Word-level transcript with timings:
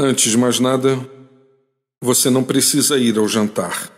Antes 0.00 0.30
de 0.30 0.38
mais 0.38 0.60
nada, 0.60 0.96
você 2.00 2.30
não 2.30 2.44
precisa 2.44 2.96
ir 2.96 3.18
ao 3.18 3.26
jantar. 3.26 3.90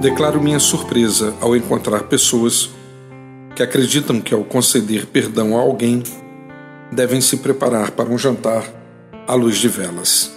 Declaro 0.00 0.40
minha 0.40 0.60
surpresa 0.60 1.34
ao 1.40 1.56
encontrar 1.56 2.04
pessoas 2.04 2.70
que 3.56 3.62
acreditam 3.64 4.20
que, 4.20 4.32
ao 4.32 4.44
conceder 4.44 5.06
perdão 5.06 5.58
a 5.58 5.60
alguém, 5.60 6.04
devem 6.92 7.20
se 7.20 7.38
preparar 7.38 7.90
para 7.90 8.08
um 8.08 8.16
jantar 8.16 8.64
à 9.26 9.34
luz 9.34 9.58
de 9.58 9.66
velas. 9.66 10.32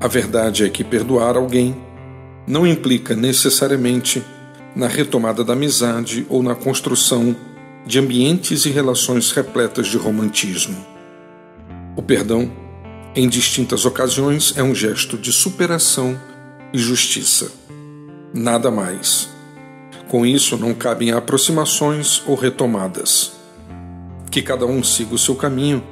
A 0.00 0.08
verdade 0.08 0.64
é 0.64 0.70
que 0.70 0.82
perdoar 0.82 1.36
alguém 1.36 1.76
não 2.46 2.66
implica 2.66 3.14
necessariamente 3.14 4.24
na 4.76 4.86
retomada 4.86 5.42
da 5.42 5.54
amizade 5.54 6.26
ou 6.28 6.42
na 6.42 6.54
construção 6.54 7.34
de 7.86 7.98
ambientes 7.98 8.66
e 8.66 8.70
relações 8.70 9.32
repletas 9.32 9.86
de 9.86 9.96
romantismo. 9.96 10.76
O 11.96 12.02
perdão, 12.02 12.52
em 13.14 13.26
distintas 13.26 13.86
ocasiões, 13.86 14.52
é 14.54 14.62
um 14.62 14.74
gesto 14.74 15.16
de 15.16 15.32
superação 15.32 16.20
e 16.74 16.78
justiça. 16.78 17.50
Nada 18.34 18.70
mais. 18.70 19.30
Com 20.08 20.26
isso, 20.26 20.58
não 20.58 20.74
cabem 20.74 21.10
aproximações 21.10 22.22
ou 22.26 22.34
retomadas. 22.34 23.32
Que 24.30 24.42
cada 24.42 24.66
um 24.66 24.84
siga 24.84 25.14
o 25.14 25.18
seu 25.18 25.34
caminho 25.34 25.82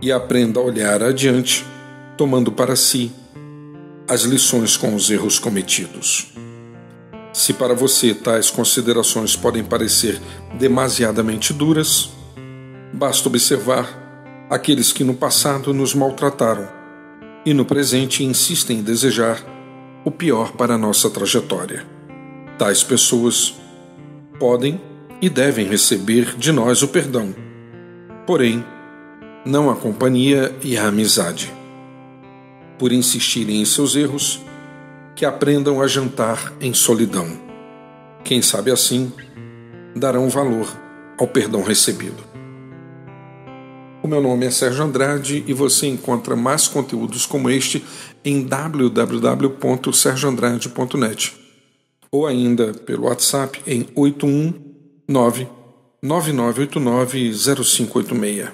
e 0.00 0.10
aprenda 0.10 0.58
a 0.58 0.62
olhar 0.64 1.00
adiante, 1.00 1.64
tomando 2.18 2.50
para 2.50 2.74
si 2.74 3.12
as 4.08 4.22
lições 4.22 4.76
com 4.76 4.96
os 4.96 5.10
erros 5.10 5.38
cometidos. 5.38 6.32
Se 7.42 7.52
para 7.52 7.74
você 7.74 8.14
tais 8.14 8.50
considerações 8.50 9.34
podem 9.34 9.64
parecer 9.64 10.20
demasiadamente 10.56 11.52
duras, 11.52 12.08
basta 12.92 13.28
observar 13.28 14.46
aqueles 14.48 14.92
que 14.92 15.02
no 15.02 15.12
passado 15.12 15.74
nos 15.74 15.92
maltrataram 15.92 16.68
e 17.44 17.52
no 17.52 17.64
presente 17.64 18.22
insistem 18.22 18.78
em 18.78 18.82
desejar 18.84 19.44
o 20.04 20.10
pior 20.12 20.52
para 20.52 20.74
a 20.74 20.78
nossa 20.78 21.10
trajetória. 21.10 21.84
Tais 22.56 22.84
pessoas 22.84 23.56
podem 24.38 24.80
e 25.20 25.28
devem 25.28 25.66
receber 25.66 26.36
de 26.36 26.52
nós 26.52 26.80
o 26.82 26.86
perdão, 26.86 27.34
porém, 28.24 28.64
não 29.44 29.68
a 29.68 29.74
companhia 29.74 30.54
e 30.62 30.78
a 30.78 30.86
amizade. 30.86 31.52
Por 32.78 32.92
insistirem 32.92 33.60
em 33.60 33.64
seus 33.64 33.96
erros, 33.96 34.40
que 35.14 35.24
aprendam 35.24 35.80
a 35.80 35.86
jantar 35.86 36.52
em 36.60 36.74
solidão. 36.74 37.26
Quem 38.24 38.42
sabe 38.42 38.70
assim 38.70 39.10
darão 39.94 40.28
valor 40.28 40.66
ao 41.18 41.26
perdão 41.26 41.62
recebido. 41.62 42.32
O 44.02 44.08
meu 44.08 44.20
nome 44.20 44.44
é 44.46 44.50
Sérgio 44.50 44.82
Andrade 44.82 45.44
e 45.46 45.52
você 45.52 45.86
encontra 45.86 46.34
mais 46.34 46.66
conteúdos 46.66 47.24
como 47.24 47.48
este 47.48 47.84
em 48.24 48.42
www.sergioandrade.net 48.42 51.36
ou 52.10 52.26
ainda 52.26 52.74
pelo 52.74 53.04
WhatsApp 53.04 53.62
em 53.66 53.86
819 53.94 55.46
9989 56.02 57.32
0586. 57.32 58.48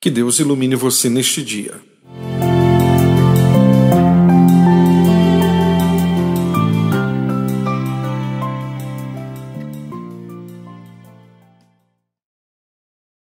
Que 0.00 0.10
Deus 0.10 0.38
ilumine 0.38 0.74
você 0.74 1.10
neste 1.10 1.42
dia. 1.42 1.74